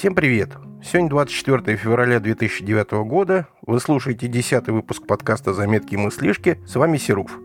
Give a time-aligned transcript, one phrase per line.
[0.00, 0.52] Всем привет!
[0.82, 3.48] Сегодня 24 февраля 2009 года.
[3.66, 6.58] Вы слушаете 10 выпуск подкаста «Заметки и мыслишки».
[6.66, 7.38] С вами Серуф.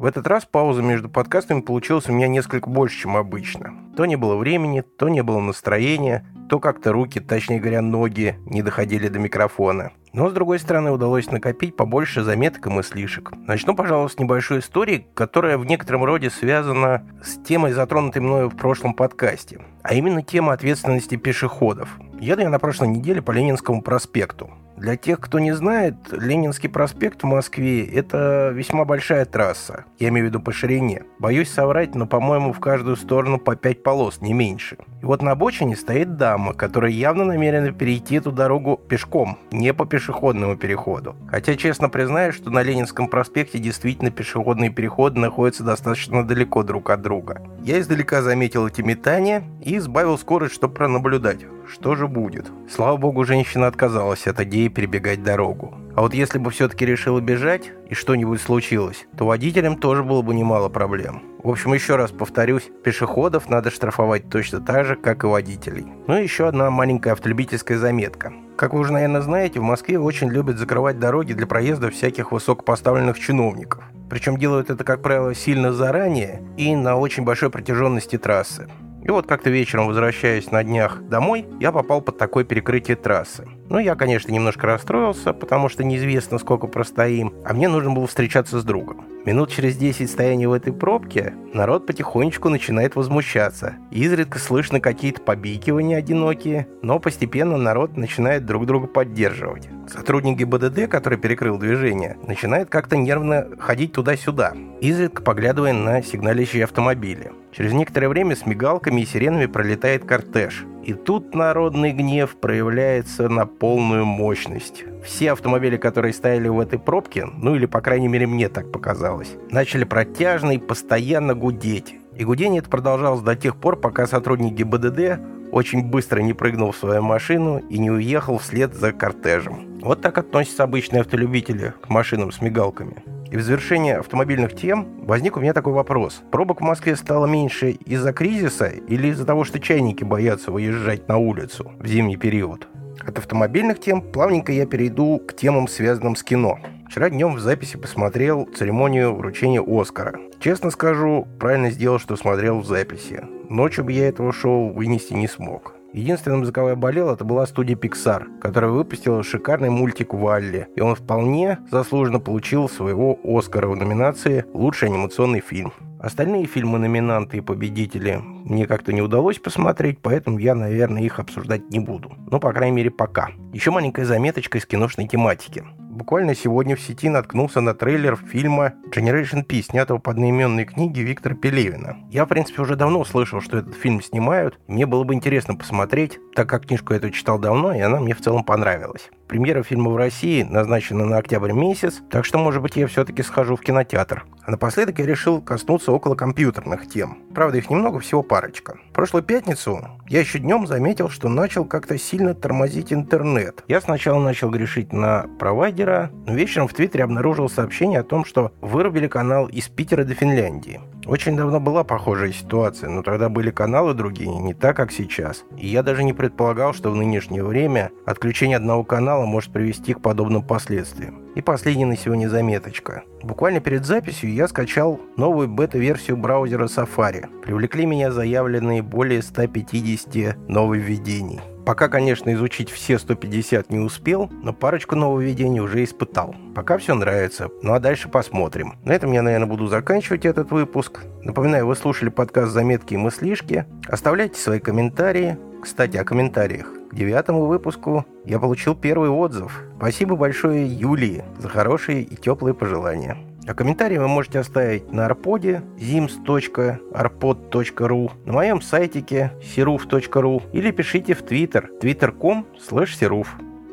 [0.00, 3.74] В этот раз пауза между подкастами получилась у меня несколько больше, чем обычно.
[3.98, 8.62] То не было времени, то не было настроения, то как-то руки, точнее говоря, ноги не
[8.62, 9.90] доходили до микрофона.
[10.14, 13.32] Но, с другой стороны, удалось накопить побольше заметок и мыслишек.
[13.46, 18.56] Начну, пожалуй, с небольшой истории, которая в некотором роде связана с темой, затронутой мною в
[18.56, 21.98] прошлом подкасте, а именно тема ответственности пешеходов.
[22.18, 24.48] Еду я на прошлой неделе по Ленинскому проспекту.
[24.80, 29.84] Для тех, кто не знает, Ленинский проспект в Москве– это весьма большая трасса.
[29.98, 31.02] Я имею в виду по ширине.
[31.18, 34.78] Боюсь соврать, но, по-моему, в каждую сторону по пять полос, не меньше.
[35.02, 39.84] И вот на обочине стоит дама, которая явно намерена перейти эту дорогу пешком, не по
[39.84, 41.14] пешеходному переходу.
[41.28, 47.02] Хотя, честно признаюсь, что на Ленинском проспекте действительно пешеходные переходы находятся достаточно далеко друг от
[47.02, 47.42] друга.
[47.62, 52.50] Я издалека заметил эти метания и сбавил скорость, чтобы пронаблюдать, что же будет.
[52.70, 55.74] Слава богу, женщина отказалась от идеи перебегать дорогу.
[55.94, 60.34] А вот если бы все-таки решила бежать и что-нибудь случилось, то водителям тоже было бы
[60.34, 61.22] немало проблем.
[61.42, 65.86] В общем, еще раз повторюсь, пешеходов надо штрафовать точно так же, как и водителей.
[66.06, 68.32] Ну и еще одна маленькая автолюбительская заметка.
[68.56, 73.18] Как вы уже, наверное, знаете, в Москве очень любят закрывать дороги для проезда всяких высокопоставленных
[73.18, 73.82] чиновников.
[74.10, 78.68] Причем делают это, как правило, сильно заранее и на очень большой протяженности трассы.
[79.02, 83.48] И вот как-то вечером, возвращаясь на днях домой, я попал под такое перекрытие трассы.
[83.70, 88.58] Ну, я, конечно, немножко расстроился, потому что неизвестно, сколько простоим, а мне нужно было встречаться
[88.58, 89.04] с другом.
[89.24, 93.76] Минут через 10 стояния в этой пробке народ потихонечку начинает возмущаться.
[93.92, 99.68] Изредка слышно какие-то побикивания одинокие, но постепенно народ начинает друг друга поддерживать.
[99.86, 107.30] Сотрудник ГИБДД, который перекрыл движение, начинает как-то нервно ходить туда-сюда, изредка поглядывая на сигналящие автомобили.
[107.52, 110.64] Через некоторое время с мигалками и сиренами пролетает кортеж.
[110.82, 114.84] И тут народный гнев проявляется на полную мощность.
[115.04, 119.36] Все автомобили, которые стояли в этой пробке, ну или, по крайней мере, мне так показалось,
[119.50, 121.94] начали протяжно и постоянно гудеть.
[122.16, 125.20] И гудение это продолжалось до тех пор, пока сотрудник ГИБДД
[125.52, 129.80] очень быстро не прыгнул в свою машину и не уехал вслед за кортежем.
[129.80, 133.02] Вот так относятся обычные автолюбители к машинам с мигалками.
[133.30, 136.22] И в завершение автомобильных тем возник у меня такой вопрос.
[136.32, 141.16] Пробок в Москве стало меньше из-за кризиса или из-за того, что чайники боятся выезжать на
[141.18, 142.66] улицу в зимний период?
[143.06, 146.58] От автомобильных тем плавненько я перейду к темам, связанным с кино.
[146.88, 150.18] Вчера днем в записи посмотрел церемонию вручения Оскара.
[150.40, 153.22] Честно скажу, правильно сделал, что смотрел в записи.
[153.48, 155.74] Ночью бы я этого шоу вынести не смог.
[155.92, 160.80] Единственным, за кого я болел, это была студия Pixar, которая выпустила шикарный мультик «Валли», и
[160.80, 165.72] он вполне заслуженно получил своего Оскара в номинации «Лучший анимационный фильм».
[165.98, 171.80] Остальные фильмы-номинанты и победители мне как-то не удалось посмотреть, поэтому я, наверное, их обсуждать не
[171.80, 172.12] буду.
[172.30, 173.28] Ну, по крайней мере, пока.
[173.52, 175.64] Еще маленькая заметочка из киношной тематики.
[176.00, 181.34] Буквально сегодня в сети наткнулся на трейлер фильма Generation P, снятого по одноименной книге Виктора
[181.34, 181.98] Пелевина.
[182.10, 184.58] Я, в принципе, уже давно слышал, что этот фильм снимают.
[184.66, 188.22] Мне было бы интересно посмотреть, так как книжку эту читал давно, и она мне в
[188.22, 189.10] целом понравилась.
[189.28, 193.56] Премьера фильма в России назначена на октябрь месяц, так что, может быть, я все-таки схожу
[193.56, 194.24] в кинотеатр.
[194.50, 197.18] Напоследок я решил коснуться около компьютерных тем.
[197.32, 198.80] Правда, их немного, всего парочка.
[198.92, 203.62] Прошлую пятницу я еще днем заметил, что начал как-то сильно тормозить интернет.
[203.68, 208.52] Я сначала начал грешить на провайдера, но вечером в Твиттере обнаружил сообщение о том, что
[208.60, 210.80] вырубили канал из Питера до Финляндии.
[211.10, 215.42] Очень давно была похожая ситуация, но тогда были каналы другие, не так, как сейчас.
[215.58, 220.00] И я даже не предполагал, что в нынешнее время отключение одного канала может привести к
[220.00, 221.22] подобным последствиям.
[221.34, 223.02] И последняя на сегодня заметочка.
[223.24, 227.26] Буквально перед записью я скачал новую бета-версию браузера Safari.
[227.40, 231.40] Привлекли меня заявленные более 150 нововведений.
[231.64, 236.34] Пока, конечно, изучить все 150 не успел, но парочку нововведений уже испытал.
[236.54, 238.74] Пока все нравится, ну а дальше посмотрим.
[238.84, 241.00] На этом я, наверное, буду заканчивать этот выпуск.
[241.22, 243.66] Напоминаю, вы слушали подкаст «Заметки и мыслишки».
[243.86, 245.38] Оставляйте свои комментарии.
[245.62, 246.72] Кстати, о комментариях.
[246.90, 249.62] К девятому выпуску я получил первый отзыв.
[249.76, 253.16] Спасибо большое Юлии за хорошие и теплые пожелания.
[253.50, 261.24] А комментарии вы можете оставить на арподе zims.arpod.ru, на моем сайтике siruf.ru или пишите в
[261.24, 263.26] Twitter twitter.com slash siruf.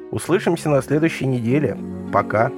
[0.10, 1.78] Услышимся на следующей неделе.
[2.12, 2.52] Пока.